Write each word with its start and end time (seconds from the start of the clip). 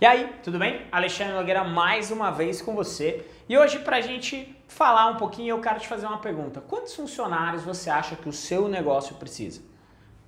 E 0.00 0.06
aí, 0.06 0.32
tudo 0.44 0.60
bem? 0.60 0.86
Alexandre 0.92 1.34
Nogueira 1.34 1.64
mais 1.64 2.12
uma 2.12 2.30
vez 2.30 2.62
com 2.62 2.72
você. 2.72 3.26
E 3.48 3.58
hoje 3.58 3.80
pra 3.80 4.00
gente 4.00 4.56
falar 4.68 5.08
um 5.08 5.16
pouquinho, 5.16 5.56
eu 5.56 5.60
quero 5.60 5.80
te 5.80 5.88
fazer 5.88 6.06
uma 6.06 6.18
pergunta. 6.18 6.60
Quantos 6.60 6.94
funcionários 6.94 7.64
você 7.64 7.90
acha 7.90 8.14
que 8.14 8.28
o 8.28 8.32
seu 8.32 8.68
negócio 8.68 9.16
precisa? 9.16 9.60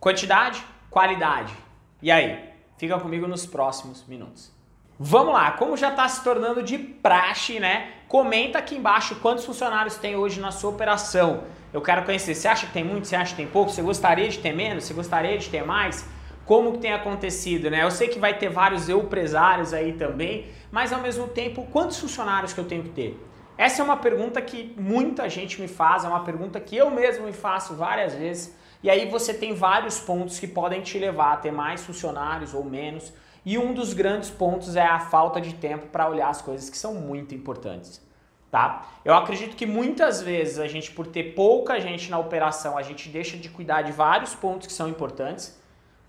Quantidade, 0.01 0.61
qualidade. 0.91 1.55
E 2.03 2.11
aí? 2.11 2.51
Fica 2.79 2.99
comigo 2.99 3.29
nos 3.29 3.47
próximos 3.47 4.05
minutos. 4.09 4.51
Vamos 4.99 5.33
lá, 5.33 5.53
como 5.53 5.77
já 5.77 5.91
está 5.91 6.09
se 6.09 6.25
tornando 6.25 6.65
de 6.65 6.77
praxe, 6.77 7.61
né? 7.61 7.93
Comenta 8.09 8.59
aqui 8.59 8.75
embaixo 8.75 9.15
quantos 9.21 9.45
funcionários 9.45 9.97
tem 9.97 10.17
hoje 10.17 10.41
na 10.41 10.51
sua 10.51 10.71
operação. 10.71 11.45
Eu 11.73 11.81
quero 11.81 12.05
conhecer. 12.05 12.35
Você 12.35 12.49
acha 12.49 12.67
que 12.67 12.73
tem 12.73 12.83
muito? 12.83 13.07
Você 13.07 13.15
acha 13.15 13.31
que 13.31 13.37
tem 13.37 13.47
pouco? 13.47 13.71
Você 13.71 13.83
gostaria 13.83 14.29
de 14.29 14.41
ter 14.41 14.53
menos? 14.53 14.83
Você 14.83 14.95
gostaria 14.95 15.39
de 15.39 15.49
ter 15.49 15.65
mais? 15.65 16.05
Como 16.51 16.79
tem 16.79 16.93
acontecido, 16.93 17.71
né? 17.71 17.85
Eu 17.85 17.93
sei 17.93 18.09
que 18.09 18.19
vai 18.19 18.37
ter 18.37 18.49
vários 18.49 18.89
empresários 18.89 19.73
aí 19.73 19.93
também, 19.93 20.47
mas 20.69 20.93
ao 20.93 21.01
mesmo 21.01 21.29
tempo, 21.29 21.65
quantos 21.71 22.01
funcionários 22.01 22.53
que 22.53 22.59
eu 22.59 22.65
tenho 22.65 22.83
que 22.83 22.89
ter? 22.89 23.25
Essa 23.57 23.83
é 23.83 23.85
uma 23.85 23.97
pergunta 23.97 24.43
que 24.43 24.75
muita 24.77 25.31
gente 25.31 25.61
me 25.61 25.69
faz, 25.69 26.05
é 26.05 26.09
uma 26.09 26.25
pergunta 26.25 26.59
que 26.59 26.77
eu 26.77 26.91
mesmo 26.91 27.27
me 27.27 27.33
faço 27.33 27.77
várias 27.77 28.17
vezes. 28.17 28.53
E 28.83 28.91
aí 28.91 29.09
você 29.09 29.33
tem 29.33 29.55
vários 29.55 30.01
pontos 30.01 30.41
que 30.41 30.49
podem 30.49 30.81
te 30.81 30.99
levar 30.99 31.35
a 31.35 31.37
ter 31.37 31.53
mais 31.53 31.85
funcionários 31.85 32.53
ou 32.53 32.65
menos. 32.65 33.13
E 33.47 33.57
um 33.57 33.73
dos 33.73 33.93
grandes 33.93 34.29
pontos 34.29 34.75
é 34.75 34.85
a 34.85 34.99
falta 34.99 35.41
de 35.41 35.55
tempo 35.55 35.87
para 35.87 36.09
olhar 36.09 36.31
as 36.31 36.43
coisas 36.43 36.69
que 36.69 36.77
são 36.77 36.95
muito 36.95 37.33
importantes. 37.33 38.05
Tá? 38.51 38.89
Eu 39.05 39.15
acredito 39.15 39.55
que 39.55 39.67
muitas 39.67 40.21
vezes 40.21 40.59
a 40.59 40.67
gente, 40.67 40.91
por 40.91 41.07
ter 41.07 41.33
pouca 41.33 41.79
gente 41.79 42.11
na 42.11 42.19
operação, 42.19 42.77
a 42.77 42.83
gente 42.83 43.09
deixa 43.09 43.37
de 43.37 43.49
cuidar 43.49 43.83
de 43.83 43.93
vários 43.93 44.35
pontos 44.35 44.67
que 44.67 44.73
são 44.73 44.89
importantes 44.89 45.61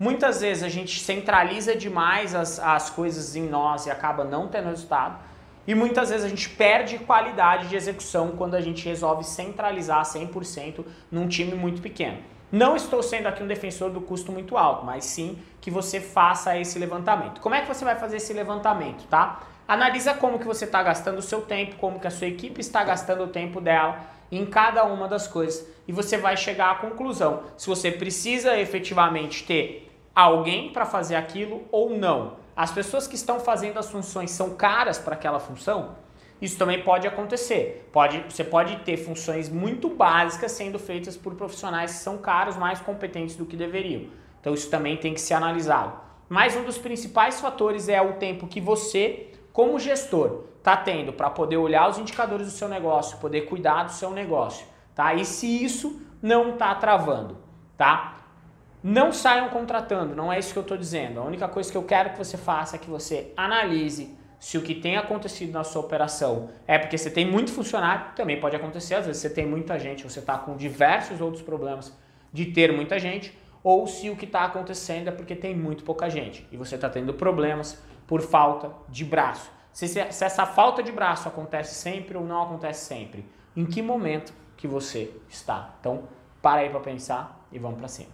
Muitas 0.02 0.40
vezes 0.40 0.64
a 0.64 0.68
gente 0.68 0.98
centraliza 0.98 1.76
demais 1.76 2.34
as, 2.34 2.58
as 2.58 2.90
coisas 2.90 3.36
em 3.36 3.48
nós 3.48 3.86
e 3.86 3.90
acaba 3.90 4.24
não 4.24 4.48
tendo 4.48 4.66
resultado. 4.66 5.16
E 5.64 5.76
muitas 5.76 6.10
vezes 6.10 6.26
a 6.26 6.28
gente 6.28 6.48
perde 6.48 6.98
qualidade 6.98 7.68
de 7.68 7.76
execução 7.76 8.32
quando 8.32 8.56
a 8.56 8.60
gente 8.60 8.84
resolve 8.84 9.22
centralizar 9.22 10.02
100% 10.02 10.84
num 11.08 11.28
time 11.28 11.54
muito 11.54 11.80
pequeno. 11.80 12.18
Não 12.50 12.74
estou 12.74 13.00
sendo 13.00 13.28
aqui 13.28 13.44
um 13.44 13.46
defensor 13.46 13.90
do 13.90 14.00
custo 14.00 14.32
muito 14.32 14.56
alto, 14.56 14.84
mas 14.84 15.04
sim 15.04 15.38
que 15.60 15.70
você 15.70 16.00
faça 16.00 16.58
esse 16.58 16.80
levantamento. 16.80 17.40
Como 17.40 17.54
é 17.54 17.60
que 17.60 17.68
você 17.68 17.84
vai 17.84 17.94
fazer 17.94 18.16
esse 18.16 18.32
levantamento, 18.32 19.06
tá? 19.06 19.42
Analisa 19.68 20.14
como 20.14 20.40
que 20.40 20.46
você 20.48 20.64
está 20.64 20.82
gastando 20.82 21.18
o 21.18 21.22
seu 21.22 21.42
tempo, 21.42 21.76
como 21.76 22.00
que 22.00 22.08
a 22.08 22.10
sua 22.10 22.26
equipe 22.26 22.60
está 22.60 22.82
gastando 22.82 23.22
o 23.22 23.28
tempo 23.28 23.60
dela 23.60 24.00
em 24.32 24.44
cada 24.46 24.82
uma 24.82 25.06
das 25.06 25.28
coisas 25.28 25.64
e 25.86 25.92
você 25.92 26.16
vai 26.16 26.36
chegar 26.36 26.72
à 26.72 26.74
conclusão 26.74 27.44
se 27.56 27.68
você 27.68 27.92
precisa 27.92 28.58
efetivamente 28.58 29.44
ter 29.44 29.91
alguém 30.14 30.72
para 30.72 30.84
fazer 30.84 31.16
aquilo 31.16 31.62
ou 31.70 31.90
não. 31.90 32.36
As 32.54 32.70
pessoas 32.70 33.06
que 33.06 33.14
estão 33.14 33.40
fazendo 33.40 33.78
as 33.78 33.90
funções 33.90 34.30
são 34.30 34.54
caras 34.54 34.98
para 34.98 35.14
aquela 35.14 35.40
função? 35.40 35.96
Isso 36.40 36.58
também 36.58 36.82
pode 36.82 37.06
acontecer. 37.06 37.88
Pode, 37.92 38.18
você 38.28 38.42
pode 38.42 38.76
ter 38.80 38.96
funções 38.96 39.48
muito 39.48 39.88
básicas 39.88 40.52
sendo 40.52 40.78
feitas 40.78 41.16
por 41.16 41.34
profissionais 41.34 41.92
que 41.92 41.98
são 41.98 42.18
caros, 42.18 42.56
mais 42.56 42.80
competentes 42.80 43.36
do 43.36 43.46
que 43.46 43.56
deveriam. 43.56 44.06
Então 44.40 44.52
isso 44.52 44.68
também 44.68 44.96
tem 44.96 45.14
que 45.14 45.20
ser 45.20 45.34
analisado. 45.34 45.92
Mas 46.28 46.56
um 46.56 46.64
dos 46.64 46.78
principais 46.78 47.40
fatores 47.40 47.88
é 47.88 48.02
o 48.02 48.14
tempo 48.14 48.48
que 48.48 48.60
você, 48.60 49.28
como 49.52 49.78
gestor, 49.78 50.44
está 50.58 50.76
tendo 50.76 51.12
para 51.12 51.30
poder 51.30 51.58
olhar 51.58 51.88
os 51.88 51.98
indicadores 51.98 52.46
do 52.46 52.52
seu 52.52 52.68
negócio, 52.68 53.18
poder 53.18 53.42
cuidar 53.42 53.84
do 53.84 53.92
seu 53.92 54.10
negócio, 54.10 54.66
tá? 54.94 55.14
E 55.14 55.24
se 55.24 55.62
isso 55.62 56.00
não 56.20 56.54
está 56.54 56.74
travando, 56.74 57.36
tá? 57.76 58.21
Não 58.82 59.12
saiam 59.12 59.48
contratando, 59.48 60.16
não 60.16 60.32
é 60.32 60.38
isso 60.38 60.52
que 60.52 60.58
eu 60.58 60.62
estou 60.62 60.76
dizendo. 60.76 61.20
A 61.20 61.24
única 61.24 61.46
coisa 61.46 61.70
que 61.70 61.76
eu 61.76 61.84
quero 61.84 62.10
que 62.10 62.18
você 62.18 62.36
faça 62.36 62.76
é 62.76 62.78
que 62.78 62.90
você 62.90 63.32
analise 63.36 64.18
se 64.40 64.58
o 64.58 64.62
que 64.62 64.74
tem 64.74 64.96
acontecido 64.96 65.52
na 65.52 65.62
sua 65.62 65.82
operação 65.82 66.48
é 66.66 66.76
porque 66.76 66.98
você 66.98 67.08
tem 67.08 67.24
muito 67.24 67.52
funcionário, 67.52 68.06
também 68.16 68.40
pode 68.40 68.56
acontecer, 68.56 68.96
às 68.96 69.06
vezes 69.06 69.22
você 69.22 69.30
tem 69.30 69.46
muita 69.46 69.78
gente, 69.78 70.02
você 70.02 70.18
está 70.18 70.36
com 70.36 70.56
diversos 70.56 71.20
outros 71.20 71.44
problemas 71.44 71.96
de 72.32 72.46
ter 72.46 72.72
muita 72.72 72.98
gente, 72.98 73.38
ou 73.62 73.86
se 73.86 74.10
o 74.10 74.16
que 74.16 74.24
está 74.24 74.44
acontecendo 74.44 75.06
é 75.06 75.12
porque 75.12 75.36
tem 75.36 75.54
muito 75.54 75.84
pouca 75.84 76.10
gente 76.10 76.44
e 76.50 76.56
você 76.56 76.74
está 76.74 76.90
tendo 76.90 77.14
problemas 77.14 77.80
por 78.04 78.20
falta 78.20 78.72
de 78.88 79.04
braço. 79.04 79.48
Se, 79.72 79.86
se, 79.86 80.10
se 80.10 80.24
essa 80.24 80.44
falta 80.44 80.82
de 80.82 80.90
braço 80.90 81.28
acontece 81.28 81.76
sempre 81.76 82.18
ou 82.18 82.24
não 82.24 82.42
acontece 82.42 82.84
sempre, 82.84 83.24
em 83.56 83.64
que 83.64 83.80
momento 83.80 84.34
que 84.56 84.66
você 84.66 85.08
está? 85.28 85.72
Então, 85.78 86.02
para 86.42 86.62
aí 86.62 86.68
para 86.68 86.80
pensar 86.80 87.46
e 87.52 87.60
vamos 87.60 87.78
para 87.78 87.86
cima. 87.86 88.10